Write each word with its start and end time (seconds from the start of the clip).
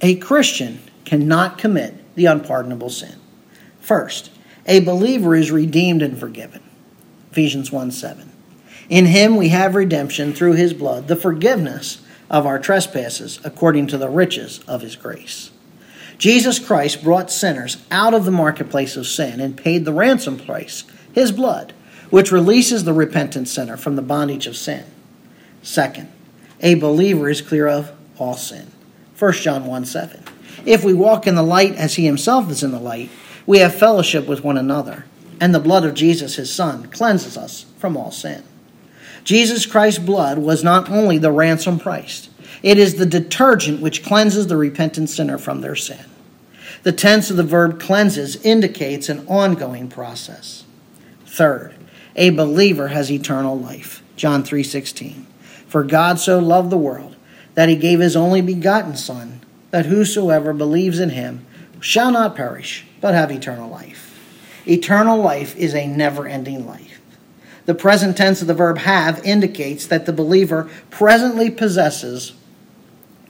A 0.00 0.14
Christian 0.16 0.80
cannot 1.04 1.58
commit 1.58 2.14
the 2.14 2.26
unpardonable 2.26 2.90
sin. 2.90 3.16
First, 3.80 4.30
a 4.66 4.80
believer 4.80 5.34
is 5.34 5.50
redeemed 5.50 6.02
and 6.02 6.18
forgiven. 6.18 6.62
Ephesians 7.32 7.72
1 7.72 7.90
7. 7.90 8.30
In 8.88 9.06
him 9.06 9.36
we 9.36 9.48
have 9.48 9.74
redemption 9.74 10.32
through 10.32 10.52
his 10.52 10.72
blood, 10.72 11.08
the 11.08 11.16
forgiveness 11.16 12.00
of 12.30 12.46
our 12.46 12.58
trespasses, 12.58 13.40
according 13.44 13.86
to 13.88 13.98
the 13.98 14.08
riches 14.08 14.60
of 14.68 14.82
his 14.82 14.96
grace. 14.96 15.50
Jesus 16.18 16.58
Christ 16.58 17.02
brought 17.02 17.30
sinners 17.30 17.78
out 17.90 18.14
of 18.14 18.24
the 18.24 18.30
marketplace 18.30 18.96
of 18.96 19.06
sin 19.06 19.40
and 19.40 19.56
paid 19.56 19.84
the 19.84 19.92
ransom 19.92 20.38
price, 20.38 20.84
his 21.12 21.32
blood, 21.32 21.72
which 22.10 22.32
releases 22.32 22.84
the 22.84 22.92
repentant 22.92 23.48
sinner 23.48 23.76
from 23.76 23.96
the 23.96 24.02
bondage 24.02 24.46
of 24.46 24.56
sin. 24.56 24.84
Second, 25.62 26.08
a 26.60 26.74
believer 26.74 27.28
is 27.28 27.40
clear 27.40 27.68
of 27.68 27.92
all 28.18 28.34
sin. 28.34 28.70
1 29.18 29.32
John 29.32 29.66
1 29.66 29.84
7. 29.84 30.22
If 30.64 30.84
we 30.84 30.92
walk 30.94 31.26
in 31.26 31.34
the 31.34 31.42
light 31.42 31.74
as 31.74 31.94
he 31.94 32.06
himself 32.06 32.50
is 32.50 32.62
in 32.62 32.70
the 32.70 32.78
light, 32.78 33.10
we 33.46 33.58
have 33.58 33.74
fellowship 33.74 34.28
with 34.28 34.44
one 34.44 34.56
another, 34.56 35.06
and 35.40 35.54
the 35.54 35.60
blood 35.60 35.84
of 35.84 35.94
Jesus, 35.94 36.36
his 36.36 36.52
Son, 36.52 36.88
cleanses 36.90 37.36
us 37.36 37.66
from 37.78 37.96
all 37.96 38.10
sin. 38.10 38.44
Jesus 39.24 39.66
Christ's 39.66 39.98
blood 39.98 40.38
was 40.38 40.62
not 40.62 40.88
only 40.88 41.18
the 41.18 41.32
ransom 41.32 41.78
price, 41.78 42.28
it 42.62 42.78
is 42.78 42.94
the 42.94 43.06
detergent 43.06 43.80
which 43.80 44.04
cleanses 44.04 44.46
the 44.46 44.56
repentant 44.56 45.10
sinner 45.10 45.38
from 45.38 45.60
their 45.60 45.76
sin. 45.76 46.04
The 46.82 46.92
tense 46.92 47.30
of 47.30 47.36
the 47.36 47.42
verb 47.42 47.80
cleanses 47.80 48.36
indicates 48.44 49.08
an 49.08 49.26
ongoing 49.26 49.88
process. 49.88 50.64
Third, 51.26 51.74
a 52.14 52.30
believer 52.30 52.88
has 52.88 53.10
eternal 53.10 53.58
life. 53.58 54.02
John 54.16 54.44
3:16. 54.44 55.26
For 55.66 55.82
God 55.82 56.18
so 56.18 56.38
loved 56.38 56.70
the 56.70 56.78
world 56.78 57.16
that 57.58 57.68
he 57.68 57.74
gave 57.74 57.98
his 57.98 58.14
only 58.14 58.40
begotten 58.40 58.96
son 58.96 59.40
that 59.72 59.86
whosoever 59.86 60.52
believes 60.52 61.00
in 61.00 61.10
him 61.10 61.44
shall 61.80 62.12
not 62.12 62.36
perish 62.36 62.86
but 63.00 63.14
have 63.14 63.32
eternal 63.32 63.68
life. 63.68 64.16
Eternal 64.64 65.20
life 65.20 65.56
is 65.56 65.74
a 65.74 65.88
never-ending 65.88 66.64
life. 66.64 67.00
The 67.66 67.74
present 67.74 68.16
tense 68.16 68.40
of 68.40 68.46
the 68.46 68.54
verb 68.54 68.78
have 68.78 69.24
indicates 69.24 69.88
that 69.88 70.06
the 70.06 70.12
believer 70.12 70.70
presently 70.90 71.50
possesses 71.50 72.32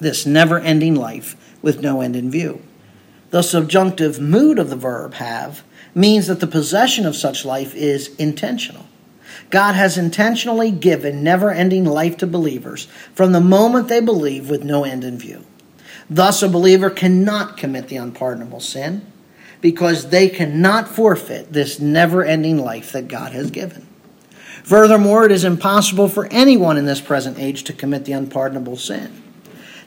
this 0.00 0.26
never 0.26 0.58
ending 0.58 0.96
life 0.96 1.36
with 1.62 1.80
no 1.80 2.00
end 2.00 2.16
in 2.16 2.28
view. 2.28 2.60
The 3.30 3.42
subjunctive 3.42 4.18
mood 4.18 4.58
of 4.58 4.70
the 4.70 4.74
verb 4.74 5.14
have 5.14 5.62
means 5.94 6.26
that 6.26 6.40
the 6.40 6.48
possession 6.48 7.06
of 7.06 7.14
such 7.14 7.44
life 7.44 7.76
is 7.76 8.12
intentional. 8.16 8.86
God 9.50 9.74
has 9.74 9.98
intentionally 9.98 10.70
given 10.70 11.22
never 11.22 11.50
ending 11.50 11.84
life 11.84 12.16
to 12.18 12.26
believers 12.26 12.86
from 13.14 13.32
the 13.32 13.40
moment 13.40 13.88
they 13.88 14.00
believe 14.00 14.50
with 14.50 14.64
no 14.64 14.84
end 14.84 15.04
in 15.04 15.18
view. 15.18 15.44
Thus, 16.08 16.42
a 16.42 16.48
believer 16.48 16.90
cannot 16.90 17.56
commit 17.56 17.88
the 17.88 17.96
unpardonable 17.96 18.60
sin 18.60 19.04
because 19.60 20.10
they 20.10 20.28
cannot 20.28 20.88
forfeit 20.88 21.52
this 21.52 21.80
never 21.80 22.24
ending 22.24 22.58
life 22.58 22.92
that 22.92 23.08
God 23.08 23.32
has 23.32 23.50
given. 23.50 23.86
Furthermore, 24.62 25.24
it 25.24 25.32
is 25.32 25.44
impossible 25.44 26.08
for 26.08 26.26
anyone 26.26 26.76
in 26.76 26.86
this 26.86 27.00
present 27.00 27.38
age 27.38 27.64
to 27.64 27.72
commit 27.72 28.04
the 28.04 28.12
unpardonable 28.12 28.76
sin. 28.76 29.22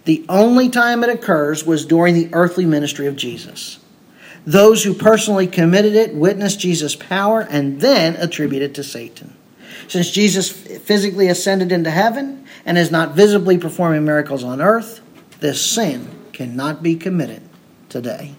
The 0.06 0.26
only 0.30 0.70
time 0.70 1.04
it 1.04 1.10
occurs 1.10 1.66
was 1.66 1.86
during 1.86 2.14
the 2.14 2.30
earthly 2.34 2.66
ministry 2.66 3.06
of 3.06 3.16
Jesus. 3.16 3.80
Those 4.46 4.84
who 4.84 4.94
personally 4.94 5.48
committed 5.48 5.96
it 5.96 6.16
witnessed 6.16 6.60
Jesus' 6.60 6.96
power 6.96 7.42
and 7.42 7.82
then 7.82 8.16
attributed 8.16 8.72
it 8.72 8.76
to 8.76 8.84
Satan. 8.84 9.36
Since 9.88 10.12
Jesus 10.12 10.50
physically 10.50 11.28
ascended 11.28 11.72
into 11.72 11.92
heaven 11.92 12.46
and 12.66 12.78
is 12.78 12.92
not 12.92 13.16
visibly 13.16 13.58
performing 13.58 14.06
miracles 14.06 14.44
on 14.44 14.62
earth, 14.62 15.02
this 15.40 15.62
sin 15.62 16.08
cannot 16.34 16.84
be 16.84 16.96
committed 16.96 17.42
today. 17.90 18.36